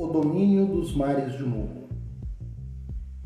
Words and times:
o 0.00 0.06
domínio 0.06 0.64
dos 0.64 0.96
mares 0.96 1.34
de 1.34 1.42
morro. 1.42 1.90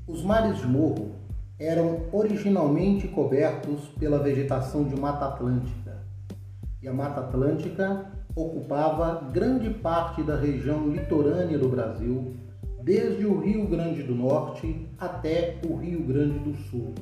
Os 0.09 0.25
mares 0.25 0.59
de 0.59 0.67
morro 0.67 1.13
eram 1.57 2.01
originalmente 2.11 3.07
cobertos 3.07 3.87
pela 3.97 4.19
vegetação 4.19 4.83
de 4.83 4.99
Mata 5.01 5.27
Atlântica, 5.27 6.05
e 6.83 6.89
a 6.89 6.93
Mata 6.93 7.21
Atlântica 7.21 8.11
ocupava 8.35 9.31
grande 9.31 9.71
parte 9.71 10.21
da 10.25 10.37
região 10.37 10.89
litorânea 10.89 11.57
do 11.57 11.69
Brasil, 11.69 12.35
desde 12.83 13.25
o 13.25 13.39
Rio 13.39 13.69
Grande 13.69 14.03
do 14.03 14.17
Norte 14.17 14.89
até 14.99 15.61
o 15.65 15.77
Rio 15.77 16.03
Grande 16.03 16.41
do 16.41 16.57
Sul. 16.57 16.93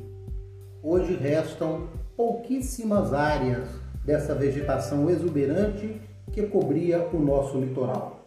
Hoje 0.82 1.14
restam 1.14 1.88
pouquíssimas 2.14 3.14
áreas 3.14 3.70
dessa 4.04 4.34
vegetação 4.34 5.08
exuberante 5.08 5.98
que 6.30 6.42
cobria 6.42 7.08
o 7.10 7.18
nosso 7.18 7.58
litoral. 7.58 8.21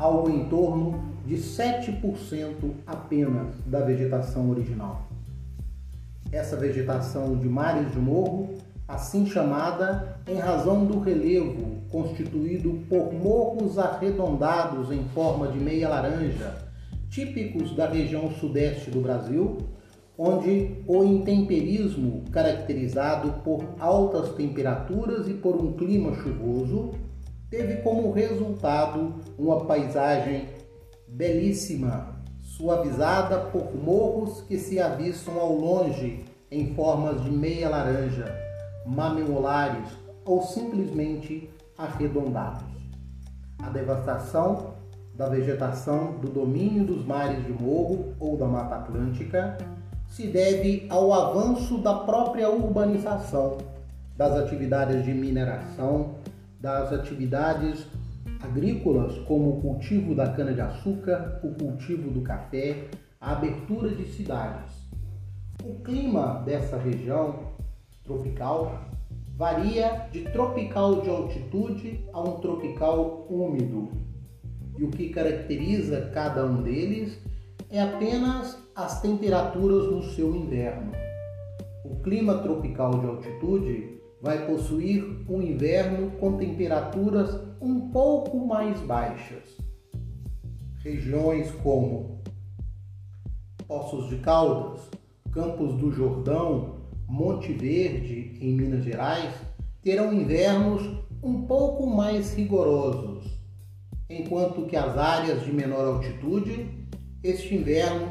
Algo 0.00 0.30
em 0.30 0.48
torno 0.48 0.98
de 1.26 1.36
7% 1.36 2.54
apenas 2.86 3.48
da 3.66 3.80
vegetação 3.80 4.48
original. 4.48 5.02
Essa 6.32 6.56
vegetação 6.56 7.36
de 7.36 7.46
mares 7.46 7.92
de 7.92 7.98
morro, 7.98 8.54
assim 8.88 9.26
chamada 9.26 10.16
em 10.26 10.38
razão 10.38 10.86
do 10.86 11.00
relevo 11.00 11.82
constituído 11.90 12.80
por 12.88 13.12
morros 13.12 13.78
arredondados 13.78 14.90
em 14.90 15.04
forma 15.12 15.48
de 15.48 15.58
meia 15.58 15.90
laranja, 15.90 16.56
típicos 17.10 17.76
da 17.76 17.86
região 17.86 18.30
sudeste 18.30 18.90
do 18.90 19.02
Brasil, 19.02 19.58
onde 20.16 20.82
o 20.86 21.04
intemperismo, 21.04 22.24
caracterizado 22.32 23.42
por 23.44 23.62
altas 23.78 24.30
temperaturas 24.34 25.28
e 25.28 25.34
por 25.34 25.56
um 25.56 25.74
clima 25.74 26.14
chuvoso, 26.14 26.94
teve 27.50 27.82
como 27.82 28.12
resultado 28.12 29.16
uma 29.36 29.64
paisagem 29.64 30.48
belíssima, 31.08 32.14
suavizada 32.40 33.38
por 33.38 33.74
morros 33.74 34.42
que 34.42 34.56
se 34.56 34.78
avistam 34.78 35.38
ao 35.38 35.52
longe 35.52 36.24
em 36.50 36.72
formas 36.74 37.22
de 37.24 37.30
meia 37.30 37.68
laranja, 37.68 38.32
mamimolares 38.86 39.88
ou 40.24 40.42
simplesmente 40.42 41.50
arredondados. 41.76 42.68
A 43.58 43.68
devastação 43.68 44.74
da 45.14 45.28
vegetação 45.28 46.12
do 46.18 46.30
domínio 46.30 46.84
dos 46.84 47.04
mares 47.04 47.44
de 47.44 47.52
morro 47.52 48.14
ou 48.18 48.36
da 48.36 48.46
Mata 48.46 48.76
Atlântica 48.76 49.58
se 50.06 50.28
deve 50.28 50.86
ao 50.88 51.12
avanço 51.12 51.78
da 51.78 51.94
própria 51.94 52.48
urbanização, 52.48 53.58
das 54.16 54.32
atividades 54.34 55.04
de 55.04 55.12
mineração, 55.12 56.19
das 56.60 56.92
atividades 56.92 57.86
agrícolas, 58.42 59.16
como 59.20 59.58
o 59.58 59.60
cultivo 59.60 60.14
da 60.14 60.32
cana-de-açúcar, 60.32 61.40
o 61.42 61.54
cultivo 61.54 62.10
do 62.10 62.20
café, 62.22 62.88
a 63.20 63.32
abertura 63.32 63.88
de 63.90 64.04
cidades. 64.06 64.72
O 65.64 65.82
clima 65.82 66.42
dessa 66.44 66.76
região 66.76 67.50
tropical 68.04 68.90
varia 69.36 70.08
de 70.12 70.24
tropical 70.30 71.00
de 71.00 71.08
altitude 71.08 72.04
a 72.12 72.20
um 72.20 72.40
tropical 72.40 73.26
úmido. 73.30 73.90
E 74.78 74.84
o 74.84 74.90
que 74.90 75.10
caracteriza 75.10 76.10
cada 76.12 76.44
um 76.44 76.62
deles 76.62 77.18
é 77.70 77.80
apenas 77.80 78.58
as 78.74 79.00
temperaturas 79.00 79.90
no 79.90 80.02
seu 80.02 80.34
inverno. 80.34 80.92
O 81.84 81.96
clima 82.02 82.38
tropical 82.38 82.98
de 82.98 83.06
altitude 83.06 83.99
vai 84.20 84.46
possuir 84.46 85.24
um 85.28 85.40
inverno 85.40 86.10
com 86.12 86.36
temperaturas 86.36 87.38
um 87.60 87.90
pouco 87.90 88.46
mais 88.46 88.78
baixas. 88.80 89.44
Regiões 90.82 91.50
como 91.62 92.22
Poços 93.66 94.08
de 94.08 94.16
Caldas, 94.16 94.80
Campos 95.32 95.74
do 95.74 95.90
Jordão, 95.92 96.80
Monte 97.08 97.52
Verde, 97.52 98.38
em 98.40 98.52
Minas 98.52 98.84
Gerais, 98.84 99.34
terão 99.82 100.12
invernos 100.12 100.82
um 101.22 101.42
pouco 101.42 101.86
mais 101.86 102.34
rigorosos, 102.34 103.26
enquanto 104.08 104.66
que 104.66 104.76
as 104.76 104.96
áreas 104.96 105.44
de 105.44 105.52
menor 105.52 105.86
altitude 105.86 106.80
este 107.22 107.54
inverno 107.54 108.08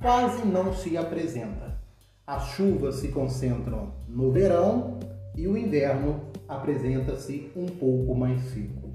quase 0.00 0.46
não 0.46 0.72
se 0.72 0.96
apresenta. 0.96 1.80
As 2.26 2.50
chuvas 2.50 2.96
se 2.96 3.08
concentram 3.08 3.92
no 4.08 4.30
verão 4.30 5.00
e 5.36 5.46
o 5.46 5.56
inverno 5.56 6.20
apresenta-se 6.48 7.50
um 7.56 7.66
pouco 7.66 8.14
mais 8.14 8.40
seco. 8.50 8.90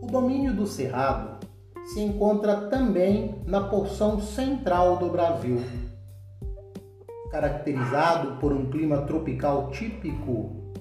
O 0.00 0.06
domínio 0.06 0.54
do 0.54 0.66
Cerrado 0.66 1.46
se 1.86 2.00
encontra 2.00 2.68
também 2.68 3.42
na 3.46 3.60
porção 3.60 4.20
central 4.20 4.98
do 4.98 5.08
Brasil, 5.08 5.62
caracterizado 7.30 8.38
por 8.40 8.52
um 8.52 8.70
clima 8.70 9.02
tropical 9.02 9.70
típico, 9.70 10.74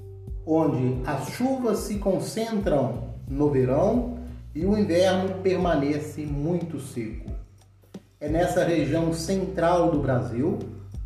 onde 0.45 1.01
as 1.05 1.29
chuvas 1.29 1.79
se 1.79 1.99
concentram 1.99 3.15
no 3.27 3.49
verão 3.49 4.19
e 4.53 4.65
o 4.65 4.77
inverno 4.77 5.41
permanece 5.41 6.25
muito 6.25 6.79
seco. 6.79 7.31
É 8.19 8.29
nessa 8.29 8.63
região 8.63 9.13
central 9.13 9.91
do 9.91 9.99
Brasil, 9.99 10.57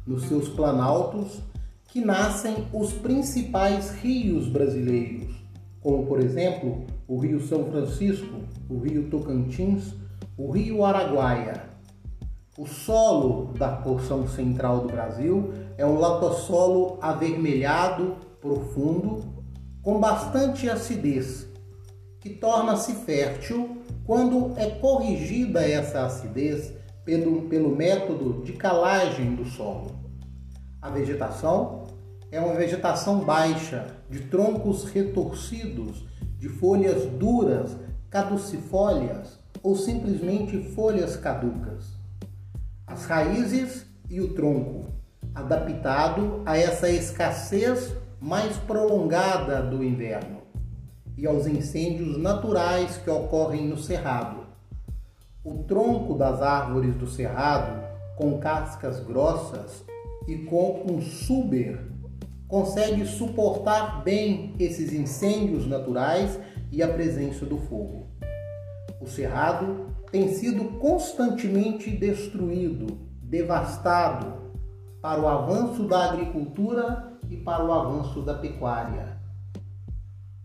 nos 0.05 0.23
seus 0.23 0.47
planaltos, 0.47 1.41
que 1.91 2.01
nascem 2.01 2.67
os 2.71 2.93
principais 2.93 3.91
rios 3.91 4.47
brasileiros, 4.47 5.33
como 5.81 6.05
por 6.05 6.19
exemplo 6.19 6.85
o 7.07 7.17
Rio 7.17 7.41
São 7.41 7.65
Francisco, 7.65 8.41
o 8.69 8.77
Rio 8.77 9.09
Tocantins, 9.09 9.95
o 10.37 10.51
Rio 10.51 10.85
Araguaia. 10.85 11.67
O 12.57 12.67
solo 12.67 13.53
da 13.53 13.69
porção 13.69 14.27
central 14.27 14.81
do 14.81 14.89
Brasil 14.89 15.51
é 15.77 15.85
um 15.85 15.97
latossolo 15.97 16.99
avermelhado, 17.01 18.17
profundo, 18.39 19.23
com 19.81 19.99
bastante 19.99 20.69
acidez, 20.69 21.47
que 22.19 22.29
torna-se 22.29 22.93
fértil 22.93 23.77
quando 24.05 24.53
é 24.57 24.69
corrigida 24.71 25.61
essa 25.61 26.05
acidez 26.05 26.73
pelo, 27.05 27.43
pelo 27.43 27.75
método 27.75 28.43
de 28.43 28.53
calagem 28.53 29.35
do 29.35 29.45
solo. 29.45 30.08
A 30.81 30.89
vegetação 30.89 31.83
é 32.31 32.39
uma 32.39 32.53
vegetação 32.53 33.19
baixa, 33.25 33.97
de 34.09 34.21
troncos 34.21 34.85
retorcidos, 34.85 36.05
de 36.37 36.47
folhas 36.47 37.05
duras, 37.05 37.75
caducifólias 38.09 39.37
ou 39.61 39.75
simplesmente 39.75 40.57
folhas 40.73 41.17
caducas. 41.17 41.85
As 42.87 43.05
raízes 43.05 43.85
e 44.09 44.21
o 44.21 44.33
tronco, 44.33 44.85
adaptado 45.35 46.41
a 46.45 46.57
essa 46.57 46.89
escassez 46.89 47.93
mais 48.21 48.55
prolongada 48.55 49.61
do 49.61 49.83
inverno 49.83 50.39
e 51.17 51.27
aos 51.27 51.45
incêndios 51.45 52.17
naturais 52.17 52.95
que 53.03 53.09
ocorrem 53.09 53.67
no 53.67 53.77
cerrado, 53.77 54.45
o 55.43 55.61
tronco 55.63 56.13
das 56.13 56.41
árvores 56.41 56.95
do 56.95 57.05
cerrado, 57.05 57.83
com 58.15 58.39
cascas 58.39 59.01
grossas 59.01 59.83
e 60.29 60.45
com 60.45 60.83
um 60.87 61.01
suber, 61.01 61.83
consegue 62.47 63.03
suportar 63.03 64.03
bem 64.03 64.53
esses 64.59 64.93
incêndios 64.93 65.65
naturais 65.65 66.39
e 66.71 66.83
a 66.83 66.87
presença 66.87 67.47
do 67.47 67.57
fogo. 67.57 68.07
O 69.01 69.07
cerrado 69.07 69.87
tem 70.11 70.27
sido 70.27 70.77
constantemente 70.77 71.89
destruído, 71.89 72.99
devastado 73.23 74.51
para 75.01 75.19
o 75.19 75.27
avanço 75.27 75.87
da 75.87 76.11
agricultura 76.11 77.13
e 77.27 77.35
para 77.35 77.65
o 77.65 77.71
avanço 77.73 78.21
da 78.21 78.35
pecuária. 78.35 79.17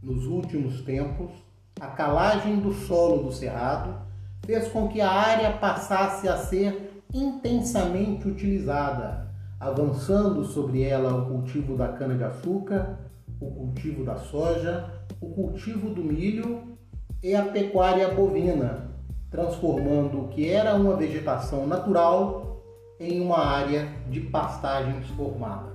Nos 0.03 0.25
últimos 0.27 0.81
tempos, 0.81 1.31
a 1.79 1.89
calagem 1.89 2.59
do 2.59 2.73
solo 2.73 3.25
do 3.25 3.33
cerrado 3.33 4.01
fez 4.47 4.69
com 4.69 4.89
que 4.89 5.03
a 5.03 5.11
área 5.11 5.59
passasse 5.59 6.27
a 6.27 6.39
ser 6.39 7.03
intensamente 7.13 8.27
utilizada, 8.27 9.24
avançando 9.65 10.45
sobre 10.45 10.83
ela 10.83 11.15
o 11.15 11.27
cultivo 11.27 11.75
da 11.75 11.89
cana-de-açúcar, 11.89 12.99
o 13.41 13.51
cultivo 13.51 14.05
da 14.05 14.17
soja, 14.17 14.85
o 15.19 15.31
cultivo 15.31 15.89
do 15.89 16.05
milho 16.05 16.77
e 17.23 17.35
a 17.35 17.47
pecuária 17.47 18.09
bovina, 18.09 18.91
transformando 19.31 20.21
o 20.21 20.29
que 20.29 20.51
era 20.51 20.75
uma 20.75 20.97
vegetação 20.97 21.67
natural 21.67 22.63
em 23.01 23.23
uma 23.23 23.39
área 23.39 23.89
de 24.11 24.21
pastagens 24.21 25.07
formadas. 25.09 25.73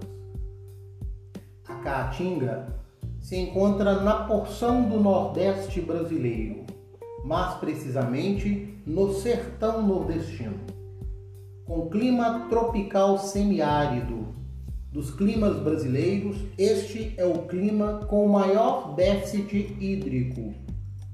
A 1.67 1.73
caatinga 1.77 2.67
se 3.19 3.37
encontra 3.37 4.01
na 4.01 4.25
porção 4.25 4.87
do 4.87 4.99
Nordeste 4.99 5.81
brasileiro, 5.81 6.63
mais 7.25 7.55
precisamente 7.55 8.79
no 8.85 9.15
sertão 9.15 9.81
nordestino. 9.81 10.78
Com 11.69 11.87
clima 11.87 12.47
tropical 12.49 13.19
semiárido. 13.19 14.29
Dos 14.91 15.11
climas 15.11 15.61
brasileiros, 15.61 16.35
este 16.57 17.13
é 17.15 17.23
o 17.23 17.43
clima 17.43 18.07
com 18.07 18.27
maior 18.27 18.95
déficit 18.95 19.77
hídrico, 19.79 20.55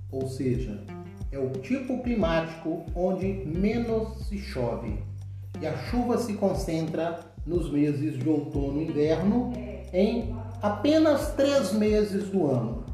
ou 0.09 0.29
seja, 0.29 0.81
é 1.29 1.37
o 1.37 1.49
tipo 1.49 2.01
climático 2.01 2.85
onde 2.95 3.25
menos 3.45 4.29
se 4.29 4.37
chove. 4.37 4.97
E 5.59 5.67
a 5.67 5.75
chuva 5.75 6.19
se 6.19 6.35
concentra 6.35 7.19
nos 7.45 7.69
meses 7.69 8.17
de 8.17 8.29
outono 8.29 8.81
e 8.81 8.85
inverno 8.85 9.51
em 9.91 10.33
apenas 10.61 11.33
três 11.33 11.73
meses 11.73 12.29
do 12.29 12.49
ano, 12.49 12.85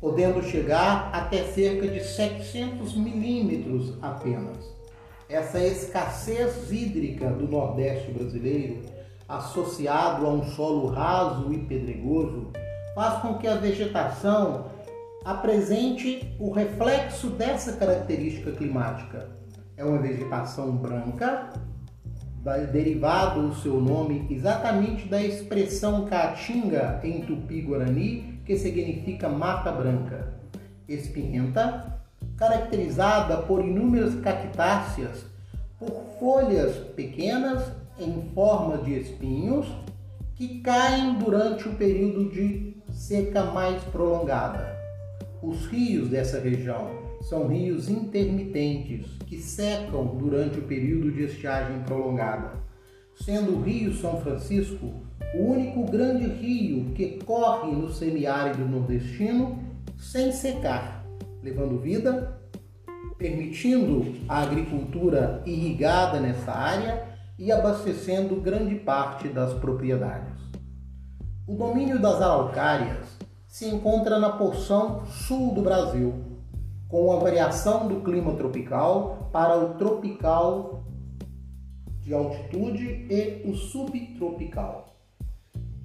podendo 0.00 0.42
chegar 0.42 1.10
até 1.12 1.44
cerca 1.44 1.86
de 1.86 2.02
700 2.02 2.96
milímetros 2.96 3.92
apenas. 4.00 4.77
Essa 5.28 5.62
escassez 5.62 6.72
hídrica 6.72 7.28
do 7.28 7.46
Nordeste 7.46 8.10
brasileiro, 8.10 8.80
associado 9.28 10.26
a 10.26 10.30
um 10.30 10.42
solo 10.42 10.86
raso 10.86 11.52
e 11.52 11.58
pedregoso, 11.58 12.50
faz 12.94 13.20
com 13.20 13.34
que 13.34 13.46
a 13.46 13.56
vegetação 13.56 14.70
apresente 15.26 16.34
o 16.38 16.50
reflexo 16.50 17.28
dessa 17.28 17.74
característica 17.74 18.52
climática. 18.52 19.28
É 19.76 19.84
uma 19.84 19.98
vegetação 19.98 20.74
branca, 20.78 21.52
derivado 22.72 23.40
o 23.40 23.54
seu 23.54 23.78
nome 23.78 24.26
exatamente 24.30 25.06
da 25.08 25.22
expressão 25.22 26.06
caatinga 26.06 27.00
em 27.04 27.20
tupi-guarani, 27.20 28.40
que 28.46 28.56
significa 28.56 29.28
mata 29.28 29.70
branca. 29.70 30.40
Espinhenta, 30.88 31.97
caracterizada 32.38 33.38
por 33.38 33.64
inúmeras 33.64 34.14
cactáceas, 34.16 35.26
por 35.78 36.04
folhas 36.18 36.76
pequenas 36.94 37.62
em 37.98 38.30
forma 38.32 38.78
de 38.78 38.94
espinhos 38.94 39.66
que 40.36 40.60
caem 40.60 41.14
durante 41.14 41.68
o 41.68 41.74
período 41.74 42.30
de 42.30 42.76
seca 42.92 43.44
mais 43.46 43.82
prolongada. 43.84 44.78
Os 45.42 45.66
rios 45.66 46.08
dessa 46.08 46.38
região 46.38 46.90
são 47.22 47.48
rios 47.48 47.88
intermitentes 47.88 49.06
que 49.26 49.38
secam 49.38 50.16
durante 50.16 50.58
o 50.58 50.62
período 50.62 51.10
de 51.10 51.24
estiagem 51.24 51.80
prolongada, 51.80 52.52
sendo 53.16 53.56
o 53.56 53.62
Rio 53.62 53.92
São 53.92 54.20
Francisco 54.20 54.92
o 55.34 55.52
único 55.52 55.84
grande 55.84 56.26
rio 56.26 56.92
que 56.94 57.18
corre 57.24 57.72
no 57.72 57.92
semiárido 57.92 58.64
nordestino 58.64 59.58
sem 59.98 60.32
secar, 60.32 60.97
levando 61.48 61.80
vida, 61.80 62.38
permitindo 63.16 64.14
a 64.28 64.42
agricultura 64.42 65.42
irrigada 65.46 66.20
nessa 66.20 66.52
área 66.52 67.08
e 67.38 67.50
abastecendo 67.50 68.40
grande 68.40 68.74
parte 68.76 69.28
das 69.28 69.54
propriedades. 69.54 70.38
O 71.46 71.54
domínio 71.54 71.98
das 71.98 72.20
araucárias 72.20 73.18
se 73.46 73.66
encontra 73.66 74.18
na 74.18 74.30
porção 74.30 75.06
sul 75.06 75.54
do 75.54 75.62
Brasil, 75.62 76.14
com 76.88 77.12
a 77.12 77.18
variação 77.18 77.88
do 77.88 78.00
clima 78.02 78.34
tropical 78.34 79.30
para 79.32 79.56
o 79.56 79.74
tropical 79.74 80.84
de 82.00 82.12
altitude 82.14 83.06
e 83.10 83.42
o 83.48 83.54
subtropical. 83.54 84.96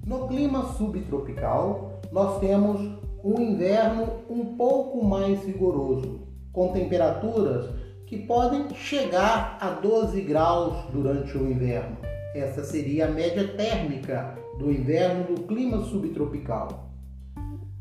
No 0.06 0.28
clima 0.28 0.72
subtropical, 0.74 2.00
nós 2.12 2.38
temos 2.40 3.03
um 3.24 3.40
inverno 3.40 4.24
um 4.28 4.56
pouco 4.56 5.04
mais 5.04 5.42
rigoroso, 5.44 6.20
com 6.52 6.72
temperaturas 6.72 7.70
que 8.06 8.18
podem 8.18 8.68
chegar 8.74 9.56
a 9.60 9.70
12 9.70 10.20
graus 10.20 10.90
durante 10.92 11.36
o 11.36 11.50
inverno. 11.50 11.96
Essa 12.34 12.62
seria 12.62 13.06
a 13.06 13.10
média 13.10 13.48
térmica 13.56 14.36
do 14.58 14.70
inverno 14.70 15.34
do 15.34 15.42
clima 15.42 15.82
subtropical 15.84 16.84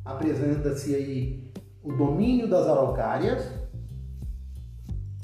apresenta-se 0.06 0.95
aí 0.95 1.51
o 1.81 1.94
domínio 1.94 2.48
das 2.48 2.68
araucárias, 2.68 3.50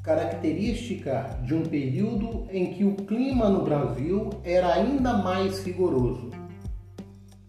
característica 0.03 1.37
de 1.43 1.53
um 1.53 1.63
período 1.63 2.47
em 2.49 2.73
que 2.73 2.83
o 2.83 2.95
clima 2.95 3.49
no 3.49 3.63
Brasil 3.63 4.29
era 4.43 4.73
ainda 4.73 5.13
mais 5.13 5.63
rigoroso. 5.63 6.29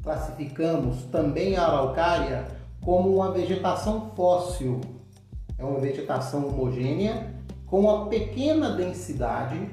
Classificamos 0.02 1.05
também 1.05 1.56
a 1.56 1.64
araucária 1.64 2.60
como 2.81 3.15
uma 3.15 3.31
vegetação 3.32 4.11
fóssil. 4.17 4.81
É 5.59 5.65
uma 5.65 5.79
vegetação 5.79 6.49
homogênea 6.49 7.35
com 7.67 7.81
uma 7.81 8.06
pequena 8.06 8.71
densidade. 8.71 9.69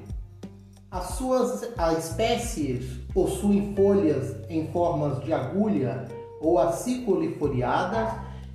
As 0.92 1.12
suas 1.12 1.69
as 1.77 2.06
espécies 2.06 3.00
possuem 3.13 3.74
folhas 3.75 4.36
em 4.50 4.68
formas 4.68 5.24
de 5.24 5.33
agulha 5.33 6.06
ou 6.42 6.59
aciculifoliadas 6.59 8.09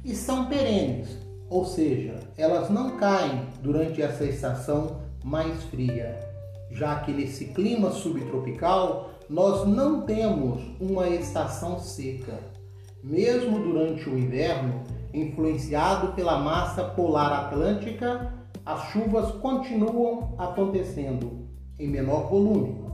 e 0.04 0.14
são 0.14 0.46
perenes, 0.46 1.08
ou 1.48 1.64
seja, 1.64 2.18
elas 2.36 2.70
não 2.70 2.96
caem 2.96 3.46
durante 3.62 4.02
essa 4.02 4.24
estação 4.24 5.00
mais 5.24 5.62
fria, 5.64 6.18
já 6.70 7.00
que 7.00 7.12
nesse 7.12 7.46
clima 7.46 7.90
subtropical 7.90 9.10
nós 9.28 9.66
não 9.66 10.02
temos 10.02 10.60
uma 10.80 11.08
estação 11.08 11.78
seca. 11.78 12.51
Mesmo 13.02 13.58
durante 13.58 14.08
o 14.08 14.16
inverno, 14.16 14.84
influenciado 15.12 16.12
pela 16.12 16.38
massa 16.38 16.84
polar 16.84 17.32
atlântica, 17.32 18.32
as 18.64 18.90
chuvas 18.92 19.32
continuam 19.32 20.34
acontecendo 20.38 21.48
em 21.78 21.88
menor 21.88 22.28
volume. 22.28 22.84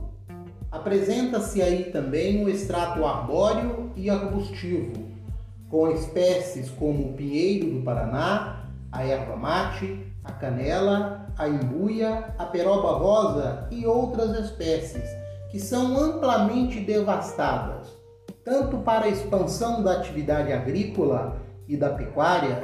Apresenta-se 0.71 1.61
aí 1.61 1.91
também 1.91 2.43
um 2.43 2.49
extrato 2.49 3.05
arbóreo 3.05 3.91
e 3.95 4.09
arbustivo, 4.09 4.93
com 5.69 5.91
espécies 5.91 6.69
como 6.71 7.09
o 7.09 7.13
pinheiro 7.13 7.69
do 7.69 7.83
Paraná, 7.83 8.65
a 8.91 9.03
erva 9.03 9.35
mate, 9.35 10.05
a 10.23 10.31
canela, 10.31 11.27
a 11.37 11.47
imbuia, 11.47 12.33
a 12.37 12.45
peroba 12.45 12.93
rosa 12.93 13.67
e 13.69 13.85
outras 13.85 14.31
espécies 14.39 15.07
que 15.51 15.59
são 15.59 15.97
amplamente 15.97 16.79
devastadas, 16.79 17.98
tanto 18.43 18.77
para 18.79 19.05
a 19.05 19.09
expansão 19.09 19.83
da 19.83 19.93
atividade 19.93 20.51
agrícola 20.51 21.41
e 21.67 21.77
da 21.77 21.89
pecuária, 21.89 22.63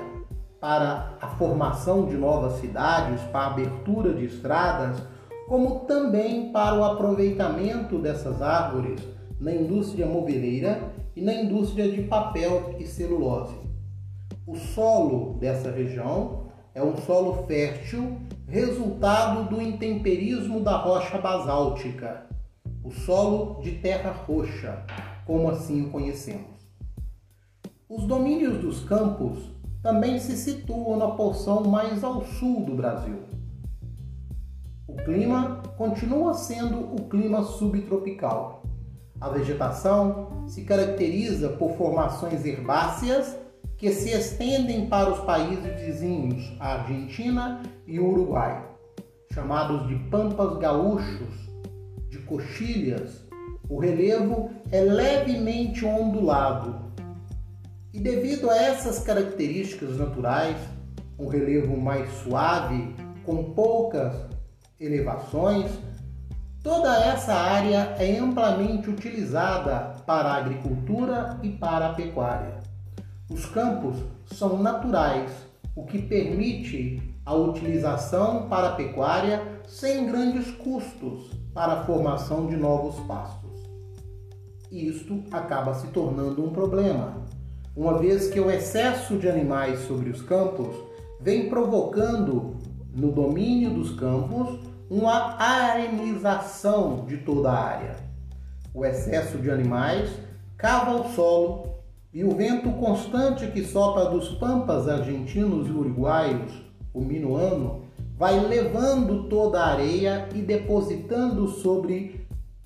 para 0.59 1.17
a 1.21 1.27
formação 1.29 2.05
de 2.05 2.15
novas 2.15 2.53
cidades, 2.59 3.21
para 3.31 3.41
a 3.41 3.51
abertura 3.51 4.13
de 4.13 4.25
estradas, 4.25 5.01
como 5.47 5.81
também 5.81 6.51
para 6.51 6.75
o 6.75 6.83
aproveitamento 6.83 7.99
dessas 7.99 8.41
árvores 8.41 8.99
na 9.39 9.53
indústria 9.53 10.05
moveleira 10.07 10.81
e 11.15 11.21
na 11.21 11.33
indústria 11.33 11.91
de 11.91 12.01
papel 12.03 12.75
e 12.79 12.85
celulose. 12.85 13.55
O 14.47 14.55
solo 14.55 15.37
dessa 15.39 15.69
região 15.69 16.45
é 16.73 16.83
um 16.83 16.97
solo 16.97 17.45
fértil, 17.47 18.17
resultado 18.47 19.49
do 19.49 19.61
intemperismo 19.61 20.59
da 20.59 20.77
rocha 20.77 21.17
basáltica, 21.17 22.25
o 22.83 22.91
solo 22.91 23.61
de 23.61 23.71
terra 23.71 24.11
roxa, 24.11 24.83
como 25.25 25.49
assim 25.49 25.85
o 25.85 25.89
conhecemos. 25.89 26.55
Os 27.89 28.05
domínios 28.05 28.61
dos 28.61 28.83
campos 28.83 29.51
também 29.81 30.19
se 30.19 30.35
situam 30.37 30.97
na 30.97 31.09
porção 31.09 31.63
mais 31.65 32.03
ao 32.03 32.23
sul 32.25 32.65
do 32.65 32.75
Brasil 32.75 33.35
o 34.95 35.03
clima 35.03 35.61
continua 35.77 36.33
sendo 36.33 36.79
o 36.79 37.09
clima 37.09 37.43
subtropical. 37.43 38.63
A 39.19 39.29
vegetação 39.29 40.47
se 40.47 40.63
caracteriza 40.63 41.49
por 41.49 41.73
formações 41.73 42.45
herbáceas 42.45 43.37
que 43.77 43.91
se 43.91 44.09
estendem 44.11 44.87
para 44.87 45.11
os 45.11 45.19
países 45.19 45.81
vizinhos, 45.81 46.55
a 46.59 46.75
Argentina 46.75 47.61
e 47.85 47.99
o 47.99 48.07
Uruguai, 48.07 48.65
chamados 49.33 49.87
de 49.87 49.95
pampas 50.09 50.57
gaúchos, 50.57 51.49
de 52.09 52.19
coxilhas. 52.19 53.24
O 53.67 53.79
relevo 53.79 54.51
é 54.71 54.81
levemente 54.81 55.85
ondulado. 55.85 56.75
E 57.91 57.99
devido 57.99 58.49
a 58.49 58.55
essas 58.55 58.99
características 58.99 59.97
naturais, 59.97 60.57
um 61.17 61.27
relevo 61.27 61.75
mais 61.75 62.09
suave, 62.23 62.93
com 63.25 63.51
poucas 63.53 64.13
elevações, 64.79 65.71
toda 66.61 66.95
essa 67.05 67.33
área 67.33 67.95
é 67.97 68.17
amplamente 68.19 68.89
utilizada 68.89 69.95
para 70.05 70.29
a 70.29 70.35
agricultura 70.35 71.39
e 71.41 71.49
para 71.49 71.87
a 71.87 71.93
pecuária. 71.93 72.59
Os 73.31 73.45
campos 73.47 73.97
são 74.27 74.61
naturais, 74.61 75.31
o 75.75 75.85
que 75.85 75.99
permite 75.99 77.01
a 77.25 77.33
utilização 77.33 78.47
para 78.47 78.69
a 78.69 78.75
pecuária 78.75 79.41
sem 79.67 80.05
grandes 80.05 80.51
custos 80.51 81.31
para 81.53 81.73
a 81.73 81.83
formação 81.85 82.45
de 82.45 82.55
novos 82.55 82.99
pastos. 83.07 83.44
Isto 84.71 85.23
acaba 85.31 85.73
se 85.73 85.87
tornando 85.87 86.43
um 86.43 86.49
problema, 86.49 87.23
uma 87.75 87.97
vez 87.97 88.27
que 88.27 88.39
o 88.39 88.49
excesso 88.49 89.17
de 89.17 89.29
animais 89.29 89.79
sobre 89.81 90.09
os 90.09 90.21
campos 90.21 90.75
vem 91.21 91.49
provocando 91.49 92.55
no 92.93 93.11
domínio 93.11 93.71
dos 93.71 93.91
campos 93.91 94.59
uma 94.89 95.35
arenização 95.39 97.05
de 97.05 97.17
toda 97.17 97.51
a 97.51 97.63
área. 97.63 97.95
O 98.73 98.85
excesso 98.85 99.37
de 99.37 99.49
animais 99.49 100.09
cava 100.57 101.01
o 101.01 101.13
solo 101.13 101.75
e 102.13 102.23
o 102.23 102.31
vento 102.31 102.71
constante 102.71 103.47
que 103.47 103.63
sopra 103.63 104.05
dos 104.05 104.29
pampas 104.35 104.87
argentinos 104.87 105.67
e 105.67 105.71
uruguaios 105.71 106.65
o 106.95 107.01
minuano, 107.01 107.83
vai 108.17 108.39
levando 108.39 109.27
toda 109.27 109.59
a 109.59 109.73
areia 109.73 110.29
e 110.33 110.41
depositando 110.41 111.47
sobre 111.49 112.24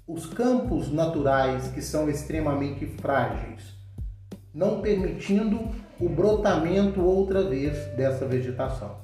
os 0.10 0.25
campos 0.25 0.92
naturais 0.92 1.68
que 1.68 1.84
são 1.84 2.10
extremamente 2.10 2.84
frágeis, 2.88 3.62
não 4.51 4.82
permitindo 4.82 5.60
o 6.01 6.10
brotamento 6.10 7.00
outra 7.00 7.44
vez 7.44 7.78
dessa 7.96 8.25
vegetação. 8.25 8.98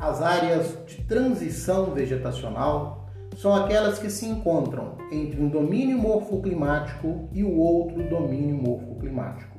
As 0.00 0.22
áreas 0.22 0.78
de 0.86 1.04
transição 1.04 1.92
vegetacional 1.92 3.10
são 3.36 3.54
aquelas 3.54 3.98
que 3.98 4.08
se 4.08 4.24
encontram 4.24 4.96
entre 5.12 5.42
um 5.42 5.50
domínio 5.50 5.98
morfoclimático 5.98 7.28
e 7.30 7.44
o 7.44 7.58
outro 7.58 8.08
domínio 8.08 8.56
morfoclimático. 8.56 9.58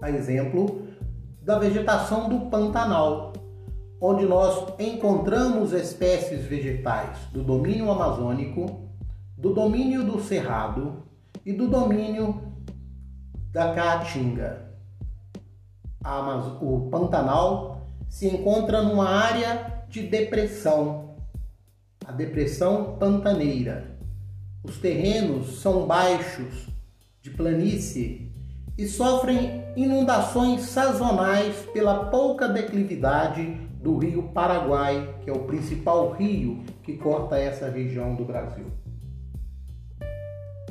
A 0.00 0.10
exemplo 0.10 0.86
da 1.42 1.58
vegetação 1.58 2.30
do 2.30 2.46
Pantanal, 2.48 3.34
onde 4.00 4.24
nós 4.24 4.72
encontramos 4.78 5.74
espécies 5.74 6.46
vegetais 6.46 7.18
do 7.30 7.42
domínio 7.42 7.90
amazônico, 7.90 8.81
do 9.42 9.52
domínio 9.52 10.04
do 10.04 10.22
Cerrado 10.22 11.02
e 11.44 11.52
do 11.52 11.66
domínio 11.66 12.40
da 13.50 13.74
Caatinga. 13.74 14.72
O 16.60 16.88
Pantanal 16.88 17.82
se 18.08 18.28
encontra 18.28 18.82
numa 18.82 19.08
área 19.08 19.82
de 19.88 20.06
depressão, 20.06 21.16
a 22.06 22.12
depressão 22.12 22.96
pantaneira. 23.00 23.98
Os 24.62 24.78
terrenos 24.78 25.60
são 25.60 25.88
baixos, 25.88 26.68
de 27.20 27.30
planície, 27.30 28.30
e 28.78 28.86
sofrem 28.86 29.64
inundações 29.74 30.60
sazonais 30.66 31.56
pela 31.72 32.04
pouca 32.10 32.46
declividade 32.48 33.54
do 33.82 33.98
rio 33.98 34.22
Paraguai, 34.28 35.16
que 35.24 35.28
é 35.28 35.32
o 35.32 35.46
principal 35.46 36.12
rio 36.12 36.62
que 36.84 36.96
corta 36.96 37.36
essa 37.36 37.68
região 37.68 38.14
do 38.14 38.24
Brasil. 38.24 38.66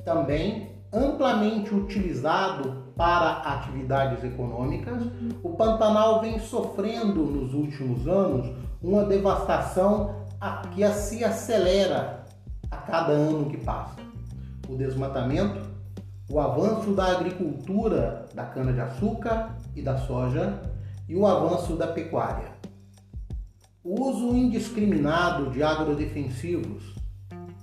Também 0.04 0.72
amplamente 0.94 1.74
utilizado 1.74 2.94
para 2.96 3.38
atividades 3.40 4.24
econômicas, 4.24 5.04
o 5.42 5.52
Pantanal 5.52 6.22
vem 6.22 6.40
sofrendo 6.40 7.24
nos 7.24 7.54
últimos 7.54 8.08
anos 8.08 8.54
uma 8.82 9.06
devastação 9.06 10.22
que 10.74 10.88
se 10.94 11.24
acelera 11.24 12.26
a 12.70 12.78
cada 12.78 13.12
ano 13.14 13.50
que 13.50 13.58
passa. 13.58 13.96
O 14.68 14.76
desmatamento, 14.76 15.62
o 16.30 16.40
avanço 16.40 16.94
da 16.94 17.12
agricultura 17.12 18.26
da 18.34 18.46
cana-de-açúcar 18.46 19.56
e 19.76 19.82
da 19.82 19.98
soja 19.98 20.62
e 21.08 21.16
o 21.16 21.28
avanço 21.28 21.76
da 21.76 21.88
pecuária. 21.88 22.52
O 23.84 24.10
uso 24.10 24.36
indiscriminado 24.36 25.50
de 25.52 25.62
agrodefensivos, 25.62 26.96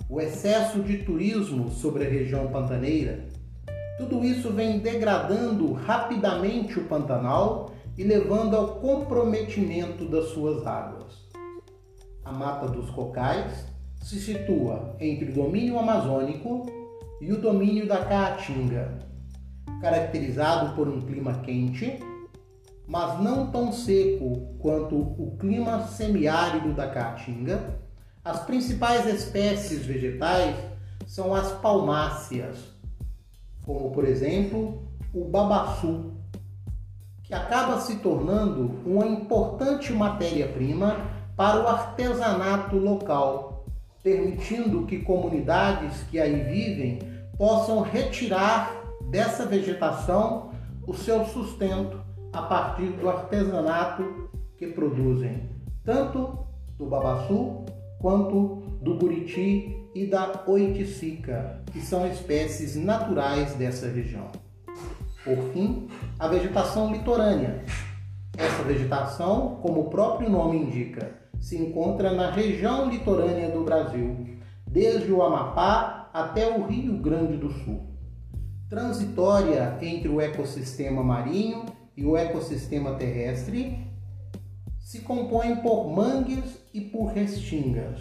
o 0.08 0.20
excesso 0.20 0.80
de 0.80 0.98
turismo 0.98 1.70
sobre 1.70 2.06
a 2.06 2.08
região 2.08 2.48
pantaneira, 2.48 3.26
tudo 3.98 4.24
isso 4.24 4.50
vem 4.50 4.78
degradando 4.78 5.72
rapidamente 5.72 6.78
o 6.78 6.84
Pantanal 6.84 7.72
e 7.96 8.04
levando 8.04 8.56
ao 8.56 8.76
comprometimento 8.76 10.06
das 10.06 10.28
suas 10.28 10.66
águas. 10.66 11.28
A 12.24 12.32
Mata 12.32 12.68
dos 12.68 12.88
Cocais 12.90 13.66
se 14.02 14.18
situa 14.18 14.96
entre 14.98 15.30
o 15.30 15.34
domínio 15.34 15.78
amazônico 15.78 16.66
e 17.20 17.30
o 17.32 17.40
domínio 17.40 17.86
da 17.86 18.04
Caatinga, 18.04 18.98
caracterizado 19.80 20.74
por 20.74 20.88
um 20.88 21.00
clima 21.02 21.40
quente, 21.40 21.98
mas 22.86 23.20
não 23.20 23.50
tão 23.50 23.72
seco 23.72 24.56
quanto 24.58 24.96
o 24.96 25.36
clima 25.38 25.82
semiárido 25.82 26.72
da 26.72 26.88
Caatinga 26.88 27.88
as 28.28 28.40
principais 28.40 29.06
espécies 29.06 29.87
vegetais 29.87 30.54
são 31.06 31.35
as 31.35 31.50
palmáceas, 31.50 32.58
como 33.64 33.90
por 33.90 34.04
exemplo 34.04 34.87
o 35.14 35.25
babaçu, 35.25 36.12
que 37.23 37.32
acaba 37.32 37.80
se 37.80 37.97
tornando 37.97 38.82
uma 38.85 39.06
importante 39.06 39.94
matéria-prima 39.94 40.97
para 41.35 41.64
o 41.64 41.68
artesanato 41.68 42.76
local, 42.76 43.64
permitindo 44.02 44.85
que 44.85 44.99
comunidades 44.99 46.02
que 46.11 46.20
aí 46.20 46.42
vivem 46.42 46.99
possam 47.38 47.80
retirar 47.80 48.75
dessa 49.11 49.47
vegetação 49.47 50.50
o 50.87 50.92
seu 50.92 51.25
sustento 51.25 51.99
a 52.30 52.42
partir 52.42 52.90
do 52.90 53.08
artesanato 53.08 54.28
que 54.58 54.66
produzem, 54.66 55.49
tanto 55.82 56.47
do 56.76 56.85
babaçu 56.85 57.64
quanto 57.98 58.62
do 58.80 58.94
buriti 58.94 59.76
e 59.94 60.06
da 60.06 60.44
oiticica, 60.46 61.62
que 61.72 61.80
são 61.80 62.06
espécies 62.06 62.76
naturais 62.76 63.54
dessa 63.54 63.88
região. 63.88 64.30
Por 65.24 65.52
fim, 65.52 65.88
a 66.18 66.28
vegetação 66.28 66.92
litorânea. 66.92 67.64
Essa 68.36 68.62
vegetação, 68.62 69.58
como 69.60 69.80
o 69.80 69.90
próprio 69.90 70.30
nome 70.30 70.58
indica, 70.58 71.12
se 71.40 71.56
encontra 71.56 72.12
na 72.12 72.30
região 72.30 72.88
litorânea 72.88 73.50
do 73.50 73.64
Brasil, 73.64 74.26
desde 74.66 75.10
o 75.10 75.22
Amapá 75.22 76.10
até 76.12 76.48
o 76.56 76.66
Rio 76.66 76.98
Grande 76.98 77.36
do 77.36 77.50
Sul. 77.50 77.88
Transitória 78.68 79.76
entre 79.80 80.08
o 80.08 80.20
ecossistema 80.20 81.02
marinho 81.02 81.64
e 81.96 82.04
o 82.04 82.16
ecossistema 82.16 82.94
terrestre, 82.94 83.78
se 84.78 85.00
compõem 85.00 85.56
por 85.56 85.90
mangues 85.90 86.57
e 86.72 86.80
por 86.80 87.12
restingas. 87.12 88.00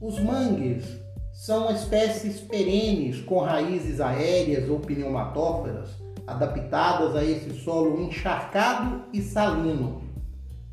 Os 0.00 0.18
mangues 0.20 0.84
são 1.32 1.70
espécies 1.74 2.40
perenes 2.40 3.20
com 3.20 3.40
raízes 3.40 4.00
aéreas 4.00 4.68
ou 4.68 4.78
pneumatóferas 4.78 5.90
adaptadas 6.26 7.14
a 7.16 7.24
esse 7.24 7.50
solo 7.60 8.00
encharcado 8.00 9.02
e 9.12 9.20
salino. 9.20 10.02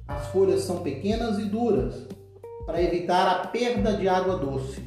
As 0.08 0.28
folhas 0.28 0.62
são 0.62 0.82
pequenas 0.82 1.40
e 1.40 1.46
duras 1.46 2.08
para 2.66 2.82
evitar 2.82 3.28
a 3.28 3.48
perda 3.48 3.94
de 3.94 4.08
água 4.08 4.38
doce. 4.38 4.82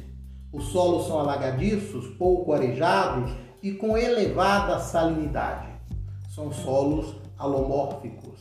Os 0.51 0.65
solos 0.69 1.07
são 1.07 1.19
alagadiços, 1.19 2.07
pouco 2.17 2.53
arejados 2.53 3.31
e 3.61 3.73
com 3.73 3.97
elevada 3.97 4.79
salinidade. 4.79 5.67
São 6.29 6.51
solos 6.51 7.15
alomórficos. 7.37 8.39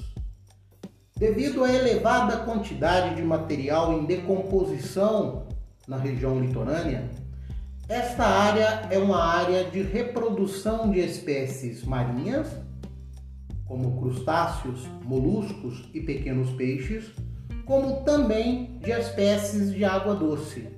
Devido 1.16 1.62
à 1.62 1.73
elevada 1.73 2.38
quantidade 2.38 3.14
de 3.14 3.23
material 3.23 3.92
em 3.92 4.04
decomposição 4.04 5.47
na 5.87 5.97
região 5.97 6.40
litorânea, 6.40 7.09
esta 7.88 8.25
área 8.25 8.88
é 8.90 8.99
uma 8.99 9.23
área 9.23 9.62
de 9.62 9.80
reprodução 9.80 10.90
de 10.90 10.99
espécies 10.99 11.85
marinhas, 11.85 12.49
como 13.64 14.00
crustáceos, 14.00 14.88
moluscos 15.04 15.88
e 15.94 16.00
pequenos 16.00 16.50
peixes, 16.50 17.12
como 17.64 18.02
também 18.02 18.80
de 18.80 18.90
espécies 18.90 19.73
de 19.73 19.85
água 19.85 20.16
doce. 20.16 20.68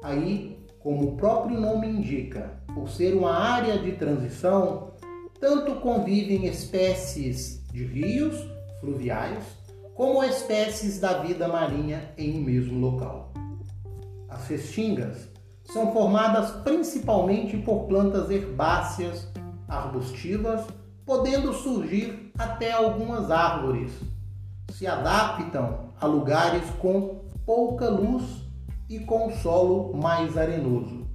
Aí, 0.00 0.64
como 0.78 1.08
o 1.08 1.16
próprio 1.16 1.60
nome 1.60 1.88
indica, 1.88 2.62
por 2.72 2.88
ser 2.88 3.14
uma 3.14 3.36
área 3.36 3.76
de 3.78 3.90
transição, 3.92 4.92
tanto 5.40 5.74
convivem 5.80 6.46
espécies 6.46 7.64
de 7.72 7.84
rios 7.84 8.55
fluviais, 8.86 9.42
como 9.96 10.22
espécies 10.22 11.00
da 11.00 11.18
vida 11.18 11.48
marinha 11.48 12.12
em 12.16 12.38
um 12.38 12.42
mesmo 12.42 12.78
local. 12.78 13.32
As 14.28 14.46
restingas 14.46 15.28
são 15.64 15.92
formadas 15.92 16.52
principalmente 16.62 17.56
por 17.56 17.86
plantas 17.86 18.30
herbáceas, 18.30 19.28
arbustivas, 19.66 20.64
podendo 21.04 21.52
surgir 21.52 22.30
até 22.38 22.70
algumas 22.70 23.30
árvores. 23.30 23.90
Se 24.72 24.86
adaptam 24.86 25.90
a 26.00 26.06
lugares 26.06 26.62
com 26.78 27.24
pouca 27.44 27.88
luz 27.88 28.22
e 28.88 29.00
com 29.00 29.32
solo 29.32 29.96
mais 29.96 30.36
arenoso. 30.36 31.06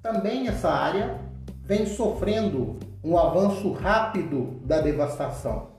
Também 0.00 0.48
essa 0.48 0.70
área 0.70 1.20
vem 1.62 1.84
sofrendo 1.84 2.78
um 3.04 3.18
avanço 3.18 3.72
rápido 3.72 4.60
da 4.64 4.80
devastação 4.80 5.71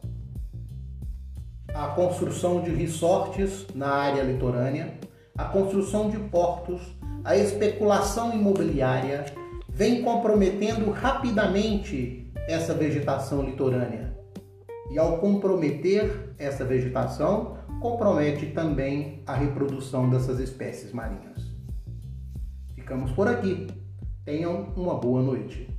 a 1.74 1.88
construção 1.88 2.62
de 2.62 2.70
resorts 2.70 3.66
na 3.74 3.90
área 3.90 4.22
litorânea, 4.22 4.94
a 5.36 5.46
construção 5.46 6.10
de 6.10 6.18
portos, 6.18 6.82
a 7.24 7.36
especulação 7.36 8.34
imobiliária 8.34 9.26
vem 9.68 10.04
comprometendo 10.04 10.92
rapidamente 10.92 12.32
essa 12.48 12.74
vegetação 12.74 13.42
litorânea. 13.42 14.16
E 14.92 15.00
ao 15.00 15.18
comprometer 15.18 16.36
essa 16.38 16.64
vegetação, 16.64 17.58
compromete 17.82 18.48
também 18.48 19.24
a 19.26 19.34
reprodução 19.34 20.10
dessas 20.10 20.40
espécies 20.40 20.94
marinhas. 20.94 21.52
Ficamos 22.76 23.12
por 23.12 23.28
aqui. 23.28 23.68
Tenham 24.24 24.74
uma 24.76 24.96
boa 24.96 25.22
noite. 25.22 25.73